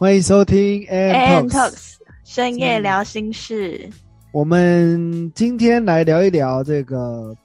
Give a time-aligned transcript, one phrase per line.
[0.00, 3.90] 欢迎收听 And Talks 深夜聊心事。
[4.30, 7.36] 我们今天来聊一聊这个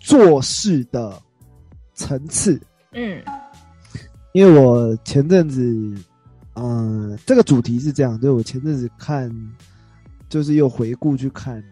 [0.00, 1.20] 做事的
[1.92, 2.58] 层次。
[2.92, 3.22] 嗯，
[4.32, 5.94] 因为我前阵子，
[6.54, 9.30] 嗯，这个主题是这样，就是我前阵子看，
[10.30, 11.62] 就是又回顾去看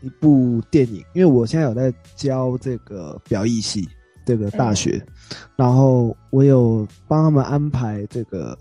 [0.00, 3.86] 一部电影，因为我现在有在教这个表意系。
[4.24, 5.04] 这个大学，
[5.56, 8.58] 然后我有帮他们安排这个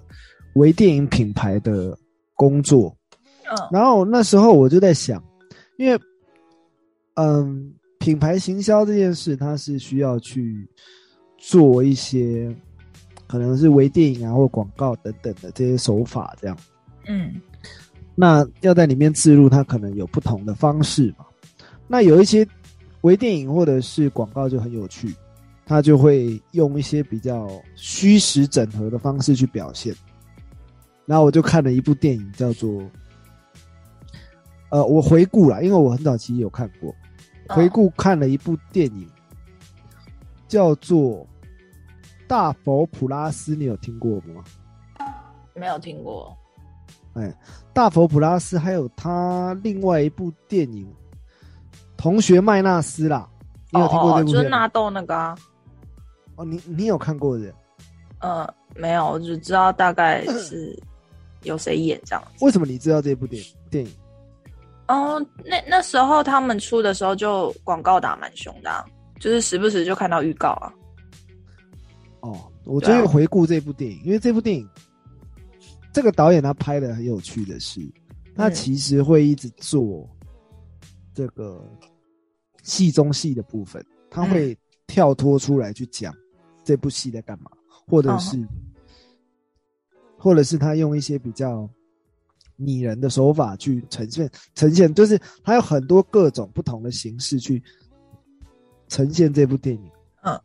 [0.55, 1.97] 微电影品牌的
[2.35, 2.95] 工作，
[3.49, 5.23] 嗯，然后那时候我就在想，
[5.77, 5.99] 因为，
[7.15, 10.67] 嗯，品牌行销这件事，它是需要去
[11.37, 12.53] 做一些
[13.27, 16.57] 可能是微电影啊或广告等等的这些手法，这样，
[17.07, 17.33] 嗯，
[18.15, 21.25] 那要在里面置入，它可能有不同的方式嘛，
[21.87, 22.47] 那有一些
[23.01, 25.13] 微电影或者是广告就很有趣。
[25.71, 29.95] 他就会用一些比较虚实整合的方式去表现，
[31.05, 32.83] 然后我就看了一部电影，叫做，
[34.69, 36.93] 呃，我回顾了，因为我很早期有看过，
[37.47, 39.09] 回顾看了一部电影，
[40.45, 40.99] 叫做
[42.27, 44.43] 《大佛普拉斯》，你有听过吗？
[45.55, 46.37] 没有听过。
[47.13, 47.33] 哎，
[47.71, 50.85] 大佛普拉斯还有他另外一部电影
[51.95, 53.29] 《同学麦纳斯》啦，
[53.69, 54.31] 你有听过这部？
[54.33, 55.33] 就是纳豆那个。
[56.45, 57.53] 你你有看过的？
[58.19, 60.77] 呃，没有，我只知道大概 是
[61.43, 62.23] 有谁演这样。
[62.41, 63.91] 为什么你知道这部电电影？
[64.87, 68.85] 哦，那那时候他们出的时候就广告打蛮凶的，
[69.19, 70.73] 就是时不时就看到预告啊。
[72.19, 74.67] 哦，我最近回顾这部电影，因为这部电影
[75.93, 77.81] 这个导演他拍的很有趣的是，
[78.35, 80.07] 他其实会一直做
[81.13, 81.65] 这个
[82.63, 84.57] 戏中戏的部分，他会
[84.91, 86.13] 跳脱出来去讲。
[86.65, 87.49] 这部戏在干嘛？
[87.87, 88.47] 或者是，
[90.17, 91.67] 或者是他用一些比较
[92.57, 97.63] 拟人的手法去呈现，呈现就是他有很多各种不同的形式去
[98.89, 99.91] 呈现这部电影。
[100.23, 100.39] 嗯，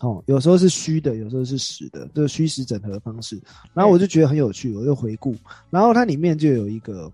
[0.00, 3.38] 哦，有时候是虚的，有时候是实的，就是虚实整合的方式。
[3.74, 5.34] 然后我就觉得很有趣，我就回顾，
[5.70, 7.12] 然后它里面就有一个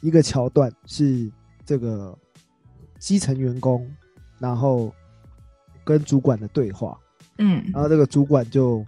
[0.00, 1.30] 一个桥段是
[1.66, 2.18] 这个
[2.98, 3.86] 基层员工，
[4.40, 4.92] 然后。
[5.82, 6.96] 跟主管的对话，
[7.38, 8.84] 嗯，然后这个主管就，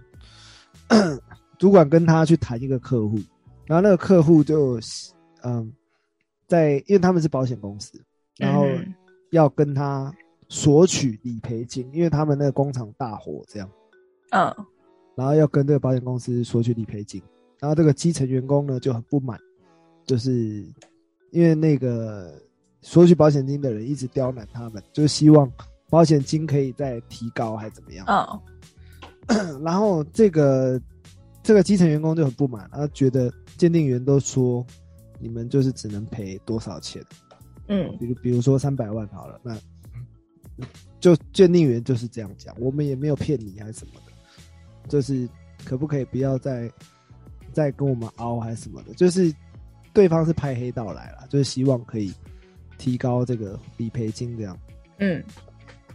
[1.58, 3.18] 主管跟他去谈一个客户，
[3.66, 4.78] 然后那个客户就，
[5.42, 5.72] 嗯，
[6.46, 8.00] 在因为他们是保险公司，
[8.36, 8.66] 然后
[9.30, 10.14] 要跟他
[10.48, 13.68] 索取理赔金，因为他们那个工厂大火这样，
[14.30, 14.54] 嗯，
[15.16, 17.20] 然后要跟这个保险公司索取理赔金，
[17.58, 19.40] 然后这个基层员工呢就很不满，
[20.04, 20.32] 就是
[21.30, 22.40] 因为那个
[22.82, 25.50] 索取保险金的人一直刁难他们，就希望。
[25.88, 28.06] 保险金可以再提高还是怎么样？
[29.26, 30.80] 嗯， 然后这个
[31.42, 34.66] 这个基层员工就很不满，他觉得鉴定员都说
[35.20, 37.04] 你们就是只能赔多少钱？
[37.68, 39.54] 嗯，比如比如说三百万好了，那
[40.98, 45.28] 就鉴定员就是这样讲，我们也没有骗你还是什么的，就是
[45.62, 46.72] 可不可以不要再
[47.52, 48.94] 再跟我们凹还是什么的？
[48.94, 49.30] 就是
[49.92, 52.14] 对方是派黑道来了，就是希望可以
[52.78, 54.58] 提高这个理赔金这样。
[54.98, 55.22] 嗯。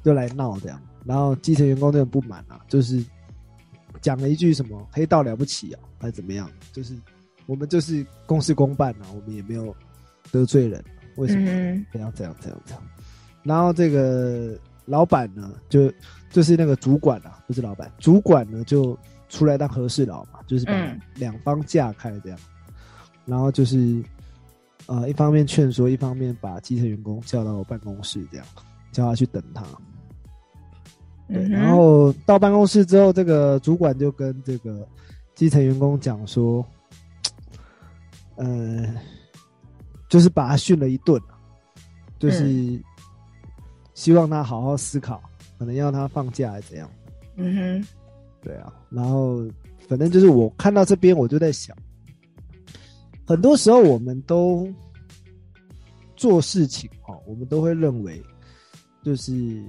[0.03, 3.03] 就来闹这样，然后基层员工就很不满啊，就是
[3.99, 6.49] 讲了一句什么“黑道了不起啊”还是怎么样？
[6.71, 6.95] 就是
[7.45, 9.75] 我们就是公事公办啊，我们也没有
[10.31, 10.81] 得罪人，
[11.17, 11.45] 为什么
[11.91, 12.81] 这样这样这样这样？
[13.43, 15.91] 然后这个老板呢，就
[16.29, 22.39] 就是那个主管啊，不是老板，主管呢就出来当和事佬嘛，就是把两方架开这样，
[23.25, 24.01] 然后就是
[24.87, 28.45] 呃一方面劝说，一方面把基层员工叫到办公室这样，
[28.91, 29.63] 叫他去等他。
[31.27, 34.87] 对，然后到办公室之后，这个主管就跟这个
[35.35, 36.65] 基层员工讲说，
[38.35, 38.87] 呃，
[40.07, 41.21] 就是把他训了一顿，
[42.17, 42.81] 就是
[43.93, 45.21] 希望他好好思考，
[45.59, 46.89] 可能要他放假还是怎样。
[47.35, 47.87] 嗯哼，
[48.41, 49.45] 对啊，然后
[49.89, 51.75] 反正就是我看到这边，我就在想，
[53.27, 54.67] 很多时候我们都
[56.15, 58.19] 做事情哦，我们都会认为
[59.03, 59.61] 就是。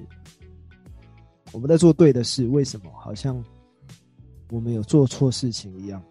[1.51, 3.43] 我们在做对的事，为什么好像
[4.51, 6.03] 我们有做错事情一样？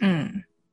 [0.00, 0.28] 嗯，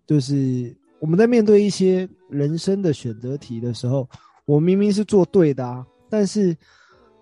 [0.07, 4.09] 就是我们在面对一些人生的选择题的时候，
[4.45, 6.57] 我明明是做对的啊，但是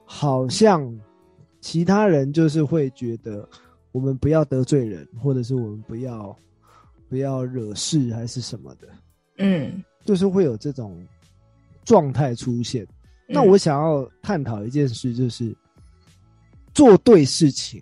[0.05, 0.89] 好像
[1.59, 3.45] 其他人就是会觉得
[3.91, 6.33] 我们不要得罪人，或者是我们不要
[7.09, 8.87] 不要惹事，还是什么的。
[9.37, 11.05] 嗯，就是会有这种
[11.83, 12.87] 状态出现。
[13.27, 15.55] 那我想要探讨一件事，就是。
[16.73, 17.81] 做对事情，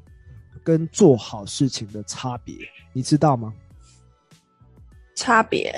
[0.64, 2.56] 跟做好事情的差别，
[2.94, 3.52] 你知道吗？
[5.16, 5.74] 差别，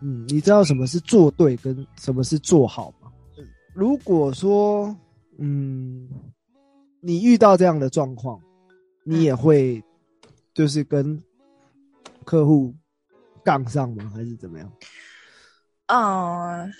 [0.00, 3.12] 嗯，你知道什么是做对跟什么是做好吗？
[3.74, 4.96] 如果说，
[5.36, 6.08] 嗯，
[7.02, 8.40] 你遇到这样的状况，
[9.04, 9.84] 你也会
[10.54, 11.22] 就是跟
[12.26, 12.74] 客户
[13.42, 14.12] 杠上吗？
[14.14, 14.70] 还是怎么样？
[15.86, 16.72] 嗯，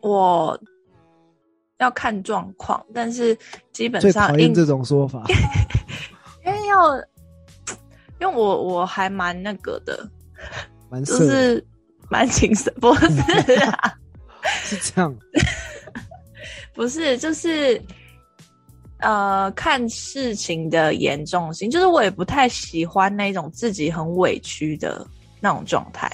[0.00, 0.58] 我
[1.78, 3.38] 要看状况，但是
[3.70, 5.22] 基本上应讨厌这种说法。
[6.44, 6.96] 因为要，
[8.18, 10.10] 因为我我还蛮那个的，
[11.04, 11.64] 就是
[12.10, 13.98] 蛮谨慎，不是啊，
[14.64, 15.14] 是这样。
[16.74, 17.80] 不是，就是
[19.02, 25.06] 呃，看事情的严重性，就是我也不太喜欢那种自己很委屈的
[25.40, 26.10] 那种状态。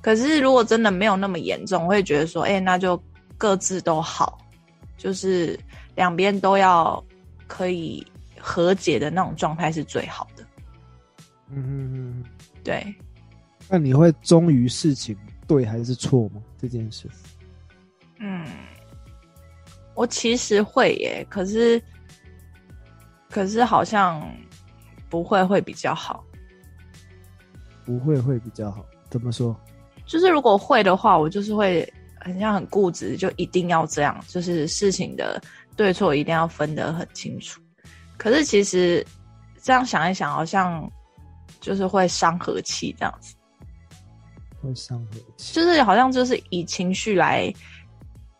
[0.00, 3.00] 可是如果真的没有那么严重，我会觉得说，哎、那就
[3.38, 4.38] 各自都好，
[4.98, 5.58] 就是
[5.94, 7.02] 两边都要
[7.46, 8.04] 可以
[8.38, 10.44] 和解的那种状态是最好的。
[11.50, 12.24] 嗯嗯嗯。
[12.64, 12.94] 对，
[13.68, 15.16] 那你会忠于事情
[15.46, 16.42] 对还是错吗？
[16.60, 17.08] 这件事，
[18.20, 18.46] 嗯，
[19.94, 21.82] 我其实会耶，可是
[23.32, 24.22] 可是好像
[25.08, 26.22] 不会会比较好。
[27.84, 28.86] 不会会比较好。
[29.10, 29.58] 怎么说？
[30.06, 31.90] 就是如果会的话，我就是会
[32.20, 35.42] 很像很固执，就一定要这样，就是事情的
[35.74, 37.60] 对错一定要分得很清楚。
[38.18, 39.04] 可是其实
[39.62, 40.88] 这样想一想，好像
[41.60, 43.34] 就是会伤和气这样子，
[44.60, 45.54] 会伤和气。
[45.54, 47.52] 就是好像就是以情绪来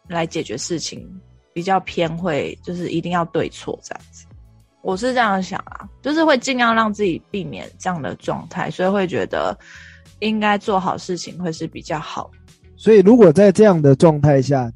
[0.08, 1.08] 来解决事情，
[1.52, 4.26] 比较偏会就是一定要对错这样子。
[4.82, 9.56] 我是这样想啊，就是会尽量让自己避免这样的状态，所以会觉得
[10.18, 12.30] 应该做好事情会是比较好。
[12.76, 14.68] 所以，如果在这样的状态下，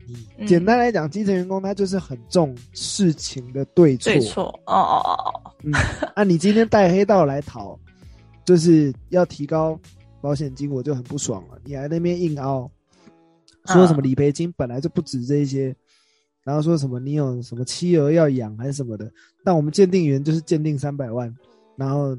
[0.47, 4.13] 简单来讲，基层员工他就是很重事情的对错。
[4.13, 5.73] 对错，哦哦哦哦，嗯，
[6.15, 7.77] 啊，你今天带黑道来讨，
[8.45, 9.77] 就是要提高
[10.21, 11.59] 保险金，我就很不爽了。
[11.65, 12.71] 你还那边硬凹，
[13.65, 15.75] 说什么理赔金本来就不止这一些，
[16.47, 19.11] 然后说什么你有什么妻儿要养还是什么的，
[19.43, 21.35] 但我们鉴定员就是鉴定三百万，
[21.75, 22.17] 然后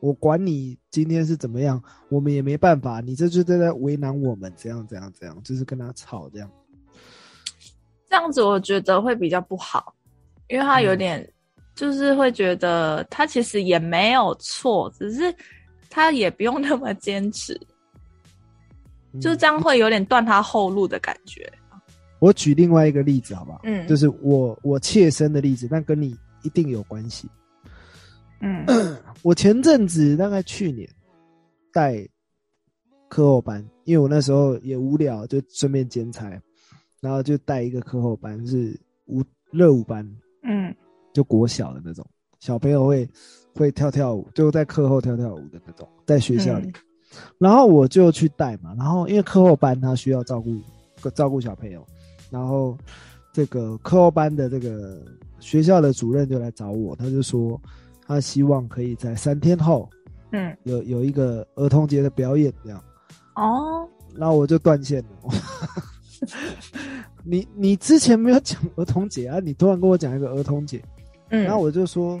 [0.00, 6.50] 我管你今天是怎么样，我们也没办法，你这就在在为难我们，这样这样这样，就是跟他吵这样。
[8.08, 9.94] 这样子我觉得会比较不好，
[10.48, 11.30] 因为他有点
[11.74, 15.34] 就是会觉得他其实也没有错，只是
[15.90, 17.60] 他也不用那么坚持，
[19.12, 21.52] 嗯就这样会有点断他后路的感觉。
[22.24, 23.60] 我举另外一个例子好不好？
[23.64, 27.28] 嗯就是我我切身的例子，但跟你一定有关系。
[28.40, 28.64] 嗯
[29.20, 30.88] 我前阵子大概去年
[31.70, 32.06] 带
[33.10, 36.40] 课后班，因为我那时候也无聊，就顺便兼差，
[37.00, 38.74] 然后就带一个课后班，是
[39.04, 40.02] 舞热舞班，
[40.44, 40.74] 嗯
[41.12, 42.04] 就国小的那种
[42.40, 43.06] 小朋友会
[43.54, 46.72] 会跳跳舞，就在课后跳跳舞的那种，在学校里。
[47.38, 50.58] 然后我就去带嘛，然后因为课后班他需要照顾
[51.14, 51.86] 照顾小朋友，
[52.34, 52.76] 然后
[53.32, 55.00] 这个课后班的这个
[55.38, 57.60] 学校的主任就来找我，他就说
[58.04, 59.88] 他希望可以在三天后
[60.32, 60.56] 嗯。
[60.64, 62.82] 有有一个儿童节的表演这样，
[63.36, 63.88] 哦。
[64.16, 65.30] 然后我就断线了。
[67.22, 70.82] 你你之前没有讲儿童节啊，你突然跟我讲一个儿童节，
[71.30, 72.20] 嗯，然后我就说，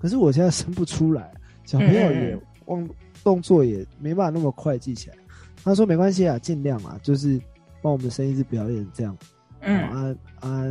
[0.00, 1.32] 可是我现在生不出来，
[1.64, 2.42] 小朋友也嗯。
[2.66, 2.88] 忘
[3.22, 5.16] 动作也没办法那么快记起来。
[5.62, 7.40] 他说没关系啊，尽量啊，就是
[7.86, 9.16] 帮我们生一次表演这样。
[9.60, 10.64] 嗯啊啊，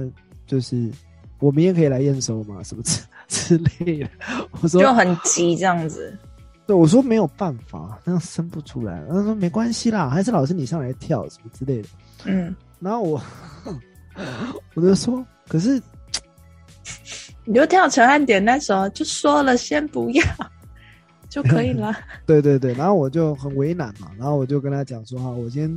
[0.46, 0.92] 就是
[1.40, 4.10] 我明天可以来验收嘛，什么之之类的。
[4.60, 6.14] 我说就很急这样子。
[6.68, 9.02] 对，我说没有办法，那样生不出来。
[9.08, 11.88] 他说没关系啦，还是老师你上来跳什么之类的。
[12.26, 13.22] 嗯， 然后我
[14.74, 15.82] 我就说，可是
[17.46, 20.24] 你就跳陈汉典那首，就说了先不要
[21.30, 21.96] 就可以了。
[22.28, 25.72] 对对对，然后我就很为难嘛，然后我就跟他讲说哈，我先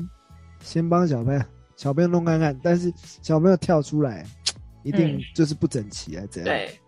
[0.61, 1.41] 先帮小朋友
[1.77, 4.25] 小朋友弄看看，但是小朋友跳出来
[4.85, 6.45] 一定嗯就是不整齐啊，这样。
[6.47, 6.81] 对，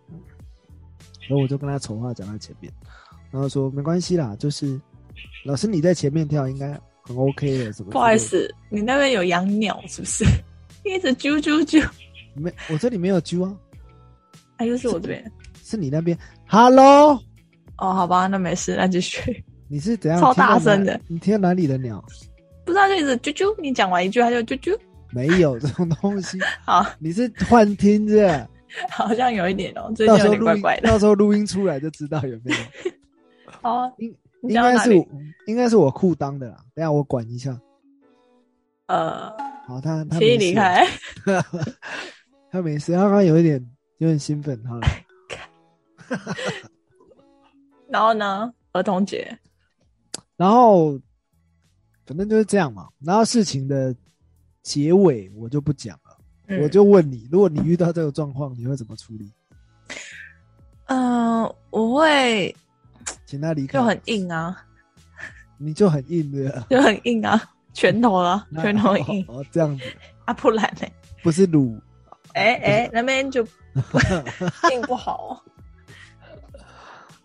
[1.28, 2.72] 然后我就跟他丑话讲在前面，
[3.30, 4.80] 然后说没关系啦，就是
[5.44, 6.68] 老师你在前面跳应该
[7.02, 7.90] 很 OK 的，什么？
[7.90, 10.24] 不好意，思，你那边有养鸟是不是？
[10.84, 11.86] 一直啾啾啾，
[12.34, 13.54] 没，我这里没有啾啊，
[14.56, 15.32] 哎，又是我这边。
[15.62, 16.16] 是你那边。
[16.48, 17.12] Hello，
[17.76, 19.44] 哦，好吧，那没事，那继续。
[19.68, 20.18] 你是怎样？
[20.20, 22.02] 超大声的，你听到哪里的鸟？
[22.64, 24.78] 不知道就一直啾啾，你讲完一句他就啾啾，
[25.12, 28.48] 没有这种东西， 好，你是幻听着。
[28.88, 30.88] 好像有一点哦，最近有点怪怪的。
[30.88, 32.58] 到时候录音出来就知道有没有。
[33.68, 34.94] 哦，应应该是？
[35.46, 37.60] 应该是我裤裆的啦，等下我管一下。
[38.86, 39.28] 呃，
[39.66, 40.86] 好，他他请你没事，离开。
[42.52, 43.60] 他没事，他刚刚有一点
[43.98, 44.86] 有点兴奋，好了。
[47.88, 49.36] 然后呢，儿童节，
[50.36, 50.96] 然后
[52.10, 52.88] 反正就是这样嘛。
[52.98, 53.94] 然后事情的
[54.64, 59.32] 结尾我就不讲了，嗯我就问你，如果你遇到这个状况，你会怎么处理？
[60.86, 62.52] 嗯、我会
[63.24, 64.60] 请他离开，就很硬啊，
[65.56, 67.40] 你就很硬的，就很硬啊，
[67.74, 69.84] 拳头啊， 拳头很硬哦，这样子
[70.26, 70.88] 啊，不然呢？
[71.22, 71.80] 不是卤，
[72.34, 73.46] 哎哎，那边就
[74.72, 75.30] 硬不好哦。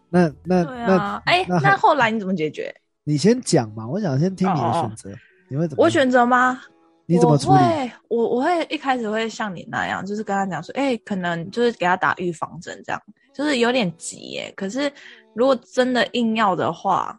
[0.10, 2.72] 那那对那啊，哎，那那后来你怎么解决？
[3.06, 5.84] 你先讲嘛，我想先听你的哦选择，你会怎么？
[5.84, 6.60] 我选择吗？
[7.06, 7.58] 你怎么处理？
[7.58, 14.52] 我会，我我会一开始会像你那样，就是跟他讲说，哎、可能就是给他打预防针，这样就是有点急耶。
[14.58, 14.92] 可是
[15.36, 17.16] 如果真的硬要的话，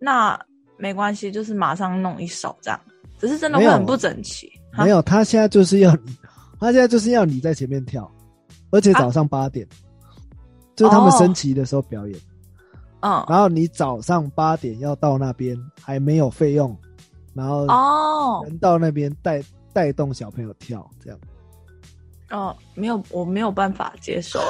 [0.00, 0.40] 那
[0.78, 2.80] 没关系，就是马上弄一手这样。
[3.20, 4.50] 只是真的会很不整齐。
[4.76, 6.16] 没有，他现在就是要你，
[6.58, 8.10] 他现在就是要你在前面跳，
[8.70, 9.66] 而且早上八点，
[10.74, 12.18] 就是他们哦升旗的时候表演。
[13.04, 16.74] 嗯，然后你早上八点要到那边，还没有费用，
[17.34, 19.42] 然后哦人到那边带
[19.74, 21.18] 带动小朋友跳，这样。
[22.30, 24.40] 哦，没有，我没有办法接受。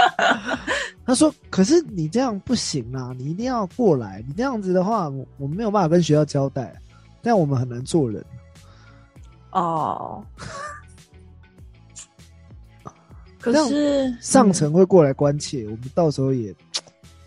[1.06, 4.22] 他说：“可是你这样不行啊，你一定要过来。
[4.28, 6.74] 你这样子的话，我我们没有办法跟学校交代，
[7.22, 8.24] 这样我们很难做人。
[9.52, 10.22] 哦，
[13.40, 16.54] 可是上层会过来关切，我们到时候也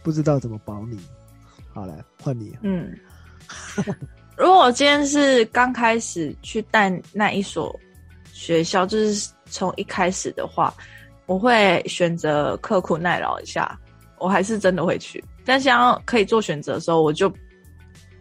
[0.07, 0.97] 不知道怎么保你。
[1.73, 2.57] 好，来换你。
[2.61, 2.97] 嗯，
[4.37, 7.77] 如果我今天是刚开始去带那一所
[8.31, 10.73] 学校，就是从一开始的话，
[11.25, 13.77] 我会选择刻苦耐劳一下，
[14.17, 15.21] 我还是真的会去。
[15.43, 17.29] 但想要可以做选择的时候，我就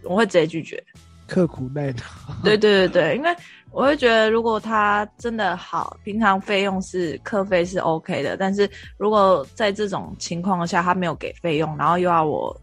[0.02, 0.82] 我会直接拒绝。
[1.28, 2.34] 刻苦耐劳。
[2.42, 3.30] 对对对对，因为
[3.76, 12.58] 我会觉得，如果他真的好，平常费用是课费是 OK 的，但是如果在这种情况下他没有给费用，然后又要我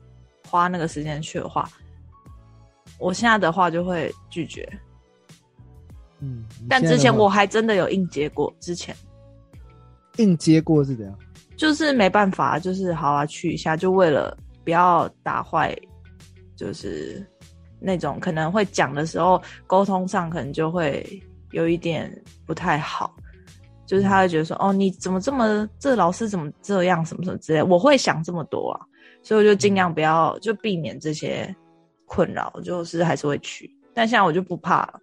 [0.50, 1.70] 花那个时间去的话，
[2.98, 4.67] 我现在的话就会拒绝。
[6.20, 8.96] 嗯，但之前我还真的有应接过，之前
[10.17, 11.15] 应接过是怎样？
[11.55, 15.77] 就是没办法，就是好啊去一下，就为了不要打坏，
[16.55, 17.24] 就是
[17.84, 21.22] 那种可能会讲的时候沟通上可能就会
[21.52, 22.10] 有一点
[22.46, 23.13] 不太好，
[23.86, 28.80] 就是他会觉得说哦你怎么这么这老师怎么这样什么什么之类，我会想这么多啊，
[29.22, 31.54] 所以我就尽量不要就避免这些
[32.06, 35.00] 困扰，就是还是会去，但现在我就不怕了，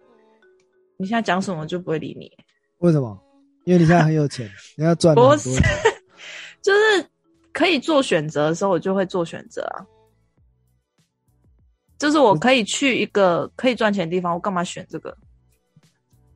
[0.97, 2.31] 你现在讲什么我就不会理你。
[2.79, 3.17] 为什么？
[3.65, 5.63] 因为你现在很有钱， 你要赚很多不是钱。
[6.63, 7.05] 就是
[7.53, 9.85] 可以做选择的时候，我就会做选择啊。
[12.01, 15.15] 就是我可以去一个可以赚钱的地方，我干嘛选这个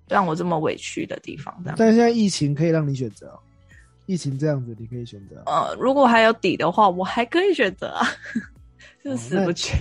[0.08, 1.52] 让我这么委屈的地方？
[1.64, 3.40] 这样，但现在疫情可以让你选择哦，
[4.06, 5.70] 疫情这样子你可以选择哦。
[5.72, 8.08] 呃，如果还有底的话，我还可以选择啊，
[9.04, 9.74] 就死不去。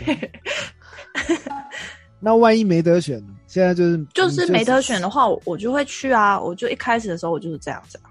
[2.18, 3.34] 那万一没得选呢？
[3.46, 6.40] 现在就是就是没得选的话，我我就会去啊。
[6.40, 8.08] 我就一开始的时候我就是这样子啊，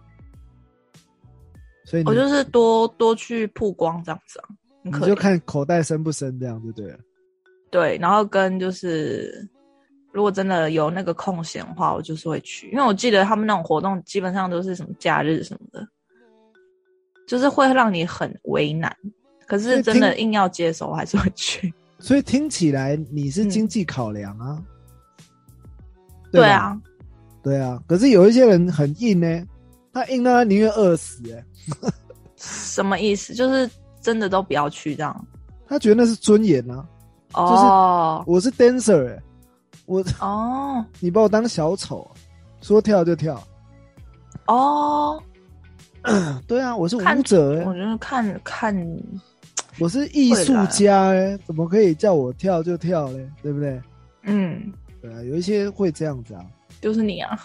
[1.85, 4.45] 所以我就是多多去曝光这样子啊。
[4.83, 6.99] 你就看口袋深不深这样就对了。
[7.73, 9.49] 对，然后跟就是，
[10.11, 15.87] 如果真的有那个空闲的话，我就是会去，因为我记得他们那种活动基本上都是什么假日什么的，
[17.25, 18.95] 就是会让你很为难。
[19.47, 21.73] 可是真的硬要接手，我还是会去。
[21.97, 24.61] 所以听起来你是嗯经济考量啊。
[26.31, 26.81] 对吧，啊，
[27.41, 27.81] 对啊。
[27.87, 29.43] 可是有一些人很硬呢，
[29.91, 31.43] 他硬到他宁愿饿死哎、
[32.37, 33.33] 什么意思？
[33.33, 33.67] 就是
[33.99, 35.27] 真的都不要去这样。
[35.67, 36.87] 他觉得那是尊严啊。
[37.33, 39.21] 哦我是 dancer 哎、
[39.85, 42.09] 我哦 你把我当小丑，
[42.61, 43.41] 说跳就跳。
[44.47, 45.21] 哦，
[46.47, 48.75] 对啊，我是舞者哎、我就是看看，
[49.79, 53.29] 我是艺术家哎、怎么可以叫我跳就跳嘞？
[53.41, 53.81] 对不对？
[54.23, 54.71] 嗯，
[55.01, 56.45] 对啊，有一些会这样子啊。
[56.81, 57.37] 就是你啊。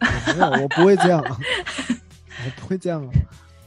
[0.34, 1.36] 没有，我不会这样啊，
[2.46, 3.10] 我不会这样啊。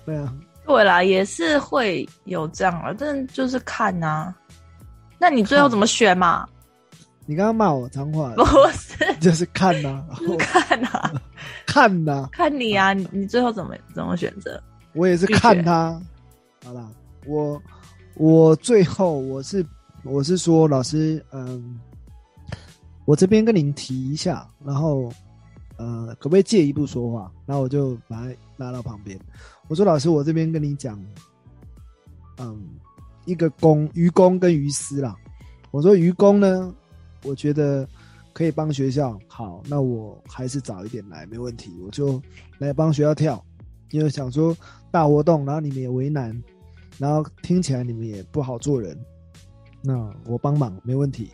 [0.06, 0.34] 对啊，
[0.66, 4.34] 对啦，也是会有这样啊，但就是看呐、
[5.24, 6.46] 那你最后怎么选嘛？
[7.26, 8.44] 你刚刚骂我脏话不，
[8.76, 11.10] 是 就是看呐、我看啊，
[11.66, 14.62] 看呐、看你啊，你你最后怎么怎么选择？
[14.94, 15.98] 我也是看他。
[16.66, 16.86] 好啦，
[17.26, 17.62] 我
[18.16, 19.66] 我最后我是
[20.04, 21.80] 我是说，老师，嗯，
[23.06, 25.10] 我这边跟您提一下，然后
[25.78, 27.32] 呃，可不可以借一步说话？
[27.46, 28.28] 然后我就把他
[28.58, 29.18] 拉到旁边，
[29.70, 31.02] 我说老师，我这边跟你讲，
[32.40, 32.62] 嗯，
[33.26, 35.16] 一个公愚公跟愚私啦。
[35.72, 36.74] 我说愚公呢，
[37.24, 37.88] 我觉得
[38.32, 42.22] 可以帮学校，好，那我还是早一点来，没问题，我就
[42.58, 43.44] 来帮学校跳，
[43.92, 44.56] 因为想说
[44.92, 46.40] 大活动，然后你们也为难，
[46.98, 48.98] 然后听起来你们也不好做人，
[49.82, 51.30] 那我帮忙没问题。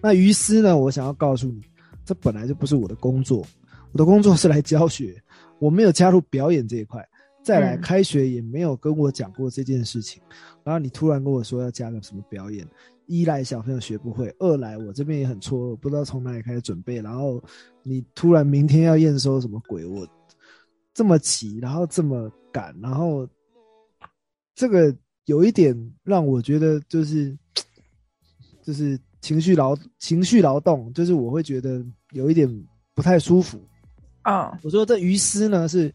[0.00, 1.60] 那于私呢，我想要告诉你，
[2.04, 3.44] 这本来就不是我的工作，
[3.92, 5.20] 我的工作是来教学，
[5.58, 7.06] 我没有加入表演这一块。
[7.46, 10.20] 再来，开学也没有跟我讲过这件事情，
[10.64, 12.66] 然后你突然跟我说要加个什么表演，
[13.06, 17.40] 一来小朋友学不会，二来我这边也很错愕，不知道从哪里开始准备，然后
[17.84, 20.04] 你突然明天要验收什么鬼，我
[20.92, 23.28] 这么急，然后这么赶，然后
[24.56, 24.92] 这个
[25.26, 25.72] 有一点
[26.02, 27.38] 让我觉得就是
[28.60, 32.52] 就是情绪劳情绪劳动，就是我会觉得有一点
[32.92, 33.64] 不太舒服。
[34.22, 35.94] 啊，我说这于师呢是。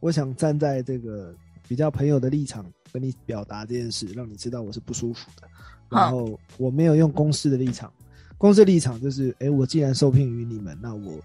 [0.00, 1.34] 我想站在这个
[1.66, 5.48] 比较朋友的立场跟你表达这件事，让你知道我是不舒服的。
[5.90, 7.92] 然后我没有用公司的立场，
[8.36, 11.18] 公司立场就是，哎，我既然受聘于你们，那我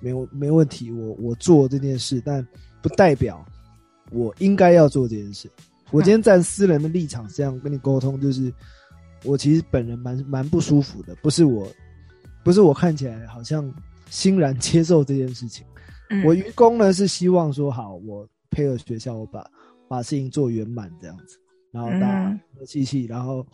[0.00, 2.46] 没有没问题，我我做这件事，但
[2.80, 3.44] 不代表
[4.12, 5.50] 我应该要做这件事。
[5.90, 8.52] 我今天站私人的立场这样跟你沟通，就是
[9.24, 11.68] 我其实本人蛮蛮不舒服的，不是我，
[12.44, 13.72] 不是我看起来好像
[14.08, 15.66] 欣然接受这件事情。
[16.24, 19.44] 我愚公呢是希望说好，我配合学校，我把
[19.88, 21.38] 把事情做圆满这样子，
[21.72, 23.44] 然后大家和气气，然后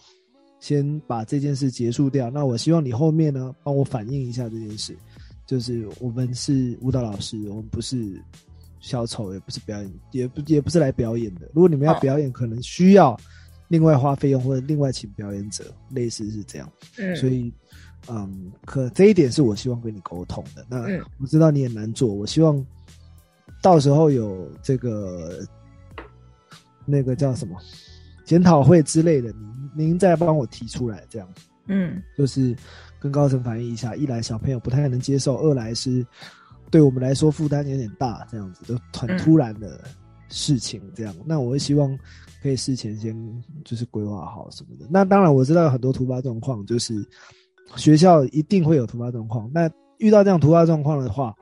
[0.60, 2.30] 先把这件事结束掉。
[2.30, 4.96] 那我希望你后面呢帮我反映一下这件事，
[5.46, 8.22] 就是我们是舞蹈老师，我们不是
[8.80, 11.50] 小丑，也不是表演，也不也不是来表演的。
[11.54, 13.18] 如果你们要表演，可能需要
[13.68, 16.70] 另外花费用或者另外请表演者，类似是这样。
[16.98, 17.52] 嗯，所以。
[18.08, 20.66] 嗯，可这一点是我希望跟你沟通的。
[20.68, 20.82] 那
[21.20, 22.66] 我知道你也难做，我希望
[23.62, 25.46] 到时候有这个
[26.84, 27.56] 那个叫什么
[28.24, 29.32] 检讨会之类的，
[29.74, 31.28] 您您再帮我提出来，这样。
[31.66, 32.56] 嗯，就是
[32.98, 36.04] 跟高层反映一下，一来小朋友不太能接受，二来是
[36.72, 39.80] 对我们来说负担有点大，这样子都很突然的
[40.28, 41.14] 事情，这样。
[41.24, 41.96] 那我会希望
[42.42, 43.16] 可以事前先
[43.64, 44.86] 就是规划好什么的。
[44.90, 47.06] 那当然我知道有很多突发状况，就是。
[47.76, 51.34] 学校一定会有突发状况，那遇到这样突发状况的话，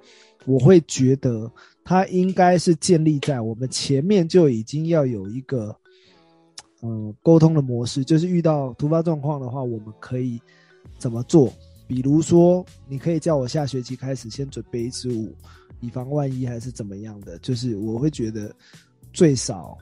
[0.46, 1.50] 我会觉得
[1.84, 5.74] 它应该是建立在我们前面就已经要有一个，
[6.82, 10.40] 嗯，沟通的模式，就是遇到突发状况的话，我们可以
[10.98, 11.52] 怎么做？
[11.86, 15.34] 比如说，你可以叫我下学期开始先准备一支舞，
[15.80, 17.36] 以防万一，还是怎么样的？
[17.38, 18.54] 就是我会觉得
[19.12, 19.76] 最少。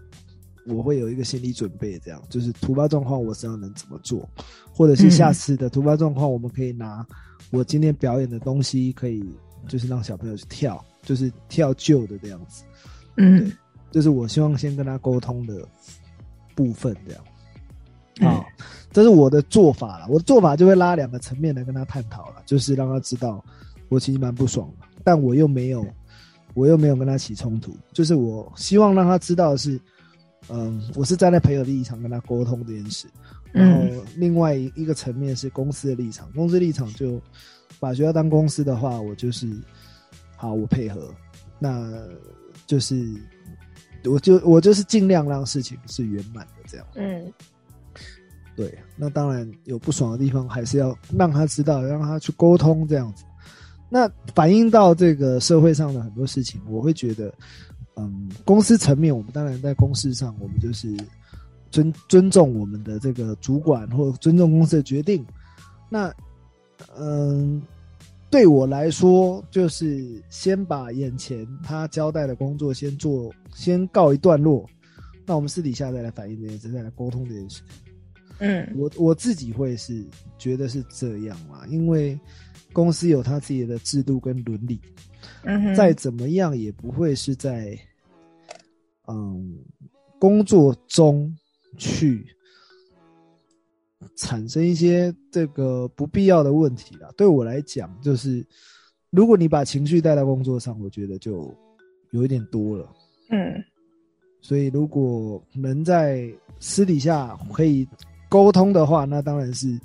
[0.69, 4.29] 我会有一个心理准备，这样就是突发状况，我知道能怎么做，
[4.73, 7.07] 或者是下次的突发状况，我们可以拿
[7.51, 9.25] 我今天表演的东西，可以
[9.67, 12.65] 就是让小朋友去跳，就是跳旧的这样子。
[13.17, 13.51] 嗯，
[13.91, 15.67] 就是我希望先跟他沟通的
[16.55, 17.25] 部分，这样。
[18.33, 18.45] 啊，
[18.93, 20.07] 这是我的做法了。
[20.09, 23.43] 我的做法就会拉两个层面来跟他探讨了，就是让他知道
[23.89, 25.87] 我其实蛮不爽的，但我又没有，
[26.55, 29.81] 我又没有跟他起冲突，就是我希望让他知道的是。
[30.51, 33.07] 嗯，我是站在朋友立场跟他沟通这件事，
[33.53, 37.21] 然后另外一个层面是公司的立场，公司立场就
[37.79, 39.47] 把学校当公司的话，我就是
[40.37, 41.13] 好，我配合，
[41.59, 42.03] 那
[42.67, 43.07] 就是
[44.05, 46.87] 我就我就是尽量让事情是圆满的这样。
[46.95, 47.31] 嗯，
[48.57, 53.25] 对，那当然有不爽的地方，还是要让他知道，让他去沟通这样子。
[53.91, 57.31] 那反映到这个社会上的很多事情，我会觉得。
[57.99, 60.97] 嗯，公司层面，我们当然在公事上，我们就是
[61.71, 65.27] 尊尊重我们的这个主管，或尊重公司的决定。
[65.91, 66.15] 那，
[66.97, 67.61] 嗯，
[68.31, 74.65] 对我来说，就是先把眼前他交代的工作先做，先告一段落。
[75.27, 77.63] 那我们私底下再来反映这件事，再来沟通这件事。
[78.39, 80.07] 嗯，我我自己会是
[80.39, 82.17] 觉得是这样嘛，因为
[82.73, 84.81] 公司有他自己的制度跟伦理。
[85.43, 87.77] 嗯，再怎么样也不会是在。
[89.09, 89.59] 嗯，
[90.19, 91.35] 工作中
[91.77, 92.27] 去
[94.17, 97.13] 产生一些这个不必要的问题了。
[97.17, 98.47] 对我来讲，就是
[99.11, 101.55] 如果你把情绪带到工作上，我觉得就
[102.11, 102.93] 有一点多了。
[103.31, 103.65] 嗯，
[104.41, 107.89] 所以如果能在私底下可以
[108.29, 109.79] 沟通的话，那当然是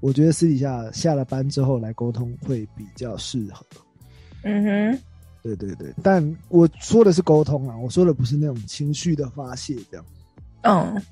[0.00, 3.64] 我觉得私底下下了班之后来沟通会比较适合。
[4.42, 5.02] 嗯哼。
[5.42, 10.06] 对对对，但我说的是沟通啊，我说的不是那种情绪的发泄，这样。
[10.62, 11.02] 嗯，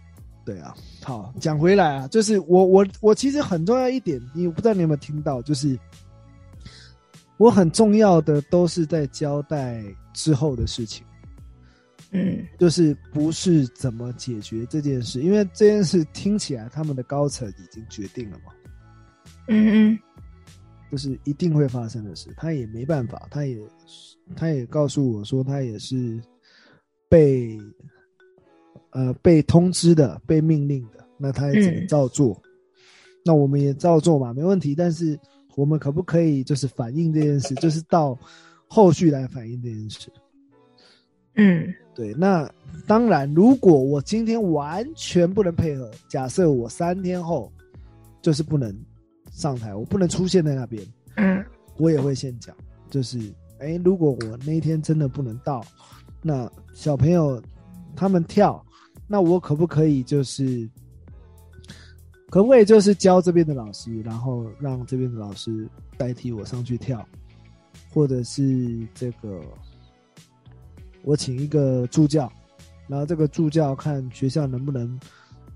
[0.44, 0.72] 对啊。
[1.02, 5.76] 好，讲回来啊，就是我我我其实很重要一点，你不知道你有没有听到，就是
[7.38, 11.04] 我很重要的都是在交代之后的事情。
[12.12, 18.52] 嗯，就是不是怎么解决这件事，因为这件事听起来他们的高层已经决定了嘛。
[19.48, 19.98] 嗯嗯。
[20.90, 23.58] 就是一定会发生的事，他也没办法，他也。
[24.36, 26.22] 他也告诉我说，他也是
[27.08, 27.58] 被
[28.90, 32.40] 呃被通知的、被命令的，那他也只能嗯照做。
[33.24, 34.72] 那我们也照做嘛，没问题。
[34.72, 35.18] 但是
[35.56, 38.16] 我们可不可以就是反映这件事，就是到
[38.68, 40.08] 后续来反映这件事？
[41.34, 42.48] 嗯对，那
[42.86, 47.52] 当然，如果我今天完全不能配合，假设我三天后
[48.22, 48.72] 就是不能
[49.30, 50.84] 上台，我不能出现在那边，
[51.16, 51.44] 嗯
[51.76, 52.54] 我也会先讲，
[52.90, 53.18] 就是，
[53.58, 55.64] 哎，如果我那一天真的不能到，
[56.20, 57.42] 那小朋友
[57.96, 58.62] 他们跳，
[59.06, 60.68] 那我可不可以就是，
[62.28, 65.66] 可不可以就是教这边的老师，然后让这边的老师
[65.96, 67.02] 代替我上去跳，
[67.94, 69.40] 或者是这个，
[71.02, 72.30] 我请一个助教，
[72.88, 75.00] 然后这个助教看学校能不能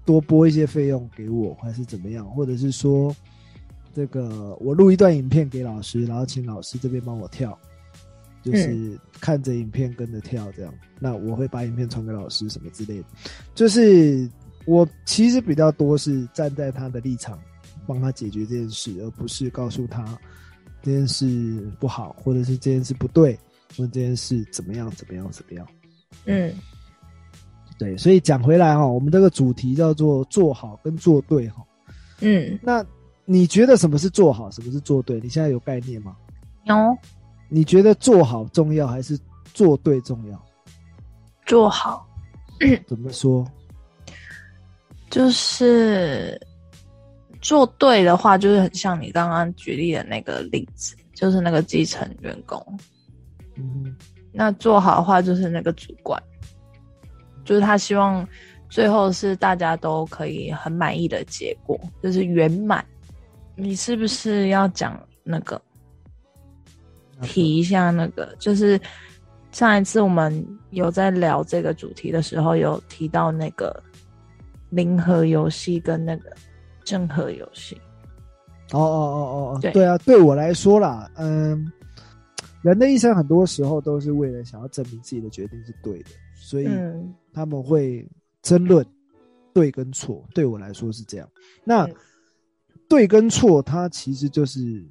[0.07, 3.15] 多拨一些费用给我，还是怎么样，或者是说。
[3.95, 7.57] 这个我录一段影片给老师，然后请老师这边帮我跳，
[8.43, 10.75] 就是看着影片跟着跳这样。
[10.99, 13.05] 那我会把影片传给老师什么之类的。
[13.55, 14.29] 就是
[14.67, 17.39] 我其实比较多是站在他的立场
[17.87, 20.05] 帮他解决这件事，而不是告诉他
[20.83, 23.39] 这件事不好，或者是这件事不对，
[23.77, 25.67] 或者这件事怎么样怎么样怎么样。
[26.27, 26.53] 嗯
[27.77, 31.65] 对，所以讲回来哈，我们这个主题叫做做好跟做对哈。
[32.21, 32.85] 嗯，那
[33.25, 35.21] 你觉得什么是做好，什么是做对？
[35.21, 36.17] 你现在有概念吗？
[36.65, 36.75] 有
[37.49, 39.19] 你觉得做好重要还是
[39.53, 40.47] 做对重要？
[41.47, 42.07] 做好，
[42.87, 43.47] 怎么说？
[45.11, 46.41] 就是
[47.41, 52.61] 做对的话，就是很像你刚刚举例的那个例子，就是那个基层员工。
[53.57, 53.95] 嗯
[54.33, 56.21] 那做好的话，就是那个主管，
[57.45, 58.27] 就是他希望
[58.69, 62.85] 最后是大家都可以很满意的结果，就是圆满。
[63.57, 65.61] 你是不是要讲那个，
[67.23, 68.35] 提一下那个？
[68.39, 68.81] 就是
[69.53, 73.83] 上一次我们有在聊这个主题的时候，有提到那个
[74.71, 76.33] 零和游戏跟那个
[76.85, 77.81] 正和游戏。
[78.73, 81.71] 哦哦哦哦哦，对对啊，对我来说啦，嗯，
[82.63, 88.05] 人的一生很多时候都是为了想要证明自己的决定是对的，所以嗯他们会
[88.43, 88.85] 争论
[89.53, 90.25] 对跟错。
[90.35, 91.29] 对我来说是这样。
[91.63, 91.95] 那嗯
[92.89, 94.85] 对跟错，它其实就是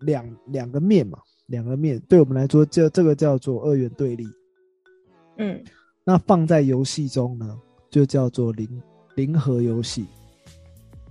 [0.00, 2.00] 两两个面嘛，两个面。
[2.08, 4.26] 对我们来说，这这个叫做二元对立。
[5.36, 5.62] 嗯
[6.04, 7.58] 那放在游戏中呢，
[7.90, 8.68] 就叫做零
[9.14, 10.06] 零和游戏，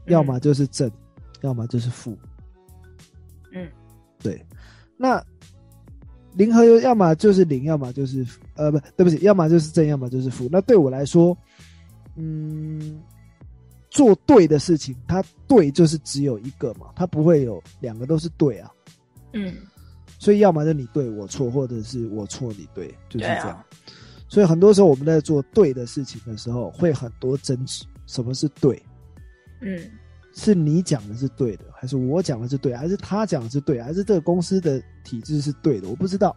[0.05, 0.89] 要么就是正，
[1.41, 2.17] 要么就是负。
[3.51, 3.67] 嗯，
[4.19, 4.45] 对。
[4.95, 5.23] 那
[6.35, 10.47] 零和游，要么就是零，要么就是负呃不对不起，要么就是正，要么就是负。
[10.51, 11.35] 那对我来说，
[12.15, 13.01] 嗯，
[13.93, 18.71] 做对的事情，它对就是只有一个嘛，它不会有两个都是对啊。
[19.33, 19.55] 嗯，
[20.17, 23.49] 所以要么就你对我错，或者是我错你对，就是这样。
[23.49, 23.65] 啊，
[24.27, 27.85] 所以很多时候我们在做对的事情的时候，会很多争执。
[28.05, 28.81] 什么是对？
[29.61, 29.79] 嗯
[30.35, 35.87] 是你讲的是对的，还是我讲的是对，还是他讲的是对，还是这个公司的体制是对的？
[35.87, 36.35] 我不知道，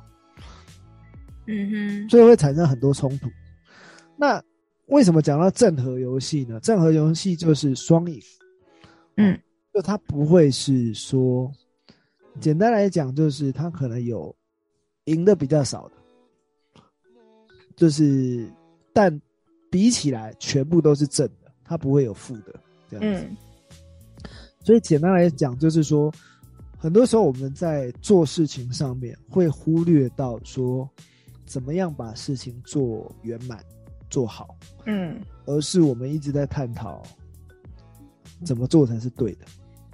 [1.47, 3.31] 嗯哼，所以会产生很多冲突。
[4.15, 4.43] 那
[4.87, 6.59] 为什么讲到正和游戏呢？
[6.61, 8.21] 正和游戏就是双赢，
[9.17, 9.39] 嗯。
[9.75, 11.53] 就它不会是说，
[12.41, 14.35] 简单来讲就是它可能有
[15.05, 16.83] 赢的比较少的，
[17.77, 18.51] 就是
[18.95, 19.21] 但
[19.71, 22.55] 比起来全部都是正的，它不会有负的
[22.89, 23.27] 这样子。
[23.29, 23.37] 嗯。
[24.65, 26.11] 所以简单来讲，就是说，
[26.79, 30.89] 很多时候我们在做事情上面会忽略到说，
[31.45, 33.63] 怎么样把事情做圆满、
[34.11, 35.21] 做好，嗯。
[35.47, 37.03] 而是我们一直在探讨
[38.45, 39.47] 怎么做才是对的，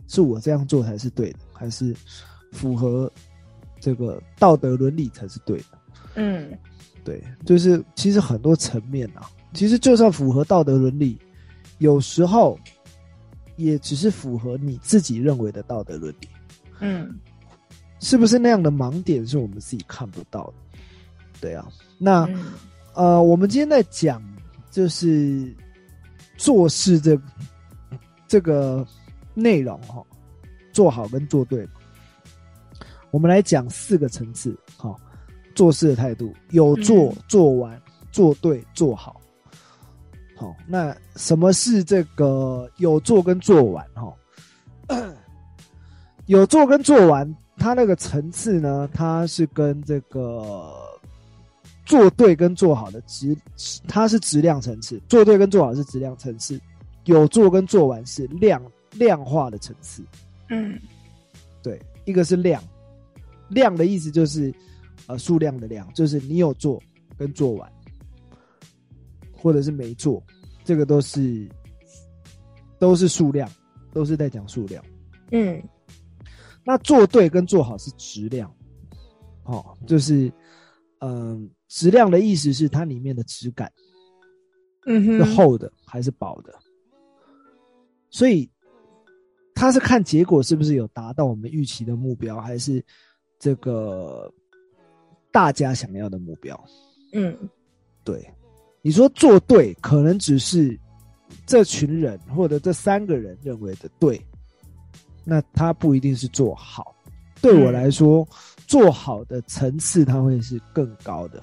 [0.09, 1.95] 是我这样做才是对的，还是
[2.53, 3.11] 符合
[3.81, 5.79] 这个道德伦理才是对的？
[6.15, 6.59] 嗯。
[7.05, 11.19] 对，就是其实很多层面啊，其实就算符合道德伦理，
[11.79, 12.59] 有时候
[13.57, 16.29] 也只是符合你自己认为的道德伦理，
[16.81, 17.19] 嗯。
[17.99, 20.79] 是不是那样的盲点是我们自己看不到的？
[21.41, 22.53] 对啊，那、嗯
[22.95, 24.23] 呃，我们今天在讲
[24.71, 25.51] 就是
[26.37, 27.19] 做事这
[28.29, 28.87] 这个
[29.35, 30.03] 内容哈、
[30.73, 31.67] 做好跟做对，
[33.11, 34.95] 我们来讲四个层次哈、
[35.55, 39.21] 做事的态度，有做、嗯做完、做对、做好。
[40.37, 44.13] 好，那什么是这个有做跟做完哈？
[46.27, 50.73] 有做跟做完，它那个层次呢，它是跟这个
[51.93, 53.37] 做对跟做好的质，
[53.87, 56.59] 它是质量层次，做对跟做好是质量层次，
[57.05, 60.03] 有做跟做完是量量化的层次。
[60.49, 60.81] 嗯
[61.63, 62.65] 对，一个是量，
[63.51, 64.51] 量的意思就是
[65.07, 66.83] 呃数量的量，就是你有做
[67.19, 67.71] 跟做完，
[69.31, 70.23] 或者是没做，
[70.65, 71.47] 这个都是
[72.79, 73.47] 都是数量，
[73.93, 74.83] 都是在讲数量。
[75.31, 75.63] 嗯
[76.65, 78.51] 那做对跟做好是质量，
[79.45, 80.33] 哦，就是
[81.01, 83.73] 嗯，质量的意思是它里面的质感
[84.85, 86.53] 嗯哼，是厚的还是薄的，
[88.11, 88.47] 所以
[89.55, 92.85] 它是看结果是不是有达到我们预期的目标，还是
[93.39, 94.31] 这个
[95.31, 96.63] 大家想要的目标。
[97.15, 97.35] 嗯
[98.05, 98.23] 对，
[98.83, 100.79] 你说做对，可能只是
[101.47, 104.21] 这群人或者这三个人认为的对，
[105.25, 106.95] 那他不一定是做好。
[107.41, 108.29] 对我嗯来说，
[108.67, 111.43] 做好的层次它会是更高的。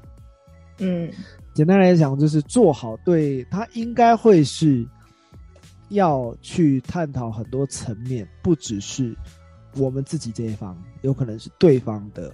[0.79, 1.11] 嗯
[1.53, 4.87] 简单来讲，就是做好对他应该会是
[5.89, 9.15] 要去探讨很多层面，不只是
[9.75, 12.33] 我们自己这一方，有可能是对方的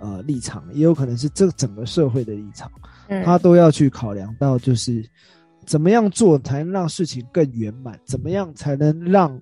[0.00, 2.70] 呃立场，也有可能是这整个社会的立场。
[3.08, 5.04] 嗯，他都要去考量到，就是
[5.64, 9.40] 怎么样做才能让事情更圆满，怎么样才能让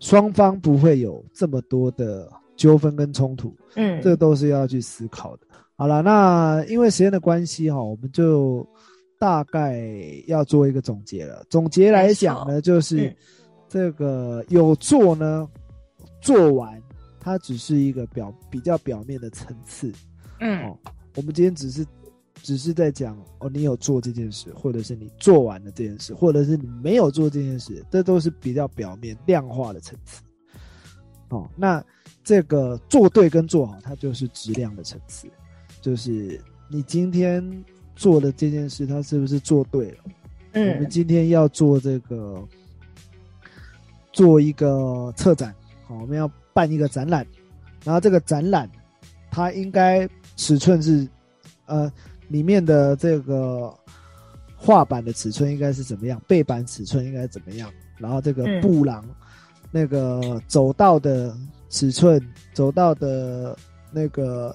[0.00, 5.46] 双方不会有这么多的纠纷跟冲突，嗯这都是要去思考的。
[5.82, 8.64] 好了，那因为时间的关系哈，我们就
[9.18, 9.84] 大概
[10.28, 11.44] 要做一个总结了。
[11.50, 13.16] 总结来讲呢，就是嗯。
[13.68, 15.48] 这个有做呢，
[16.20, 16.80] 做完
[17.18, 19.92] 它只是一个表比较表面的层次，
[20.38, 20.62] 嗯。
[20.68, 20.78] 哦，
[21.16, 21.84] 我们今天只是
[22.44, 30.22] 只是在讲哦，你有做这件事，或者是你做完了这件事，或者是你没有做这件事，这都是比较表面量化的层次。
[31.30, 31.84] 哦，那
[32.22, 35.26] 这个做对跟做好，它就是质量的层次，
[35.82, 37.44] 就是你今天
[37.94, 39.96] 做的这件事，他是不是做对了？
[40.52, 40.70] 嗯。
[40.70, 42.42] 我们嗯今天要做这个，
[44.12, 45.54] 做一个策展，
[45.86, 47.26] 好，我们要办一个展览，
[47.84, 48.70] 然后这个展览
[49.30, 51.06] 它应该尺寸是，
[51.66, 51.92] 呃，
[52.28, 53.74] 里面的这个
[54.56, 58.60] 画板的尺寸应该是怎么样，背板尺寸应该怎么样，然后这个嗯。
[58.60, 59.04] 布廊、
[59.70, 61.36] 那个走道的
[61.68, 62.22] 尺寸，
[62.54, 63.56] 走道的
[63.90, 64.54] 那个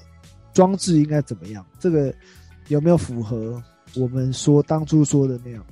[0.57, 2.11] 装置应该怎么样，这个
[2.67, 3.61] 有没有符合
[3.95, 5.63] 我们说当初说的那样？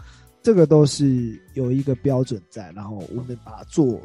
[0.44, 4.00] 这个都是有一个标准在，然后我们把它做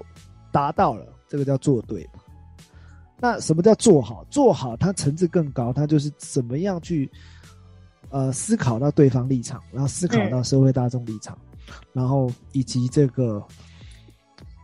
[0.51, 2.12] 达到了，这个叫做对吧。
[3.19, 4.25] 那什么叫做好？
[4.31, 7.11] 做好它层次更高，它就是怎么样去
[8.09, 11.37] 呃思考到对方立场，然后思考到社会大众立场，
[11.93, 13.47] 然后以及这个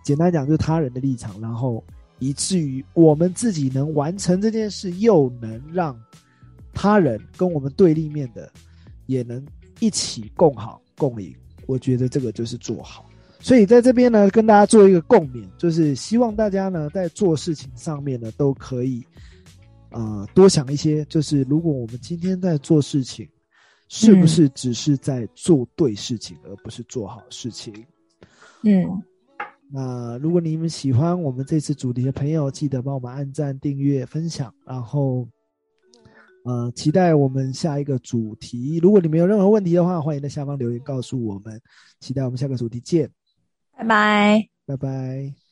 [0.02, 1.84] 简单讲就是他人的立场，然后
[2.18, 5.98] 以至于我们自己能完成这件事，又能让
[6.72, 8.50] 他人跟我们对立面的
[9.06, 9.44] 也能
[9.80, 11.34] 一起共好共赢。
[11.66, 13.04] 我觉得这个就是做好。
[13.38, 19.04] 所以在这边呢，跟大家做一个共勉，就是希望大家呢在做事情上面呢都可以，
[19.90, 21.04] 呃，多想一些。
[21.04, 23.28] 就是如果我们今天在做事情，
[23.88, 27.72] 是不是只是在做对事情，而不是做好事情？
[28.62, 29.02] 嗯
[29.72, 35.26] 那如果你们喜欢我们这次主题的朋友，记得帮我们按赞、订阅、分享，然后
[36.44, 38.78] 呃，期待我们下一个主题。
[38.80, 41.60] 如果你们有任何问题的话，欢迎在下方留言告诉我们。
[41.98, 43.10] 期待我们下个主题见，
[43.76, 44.48] 拜拜。
[44.64, 45.45] 拜拜。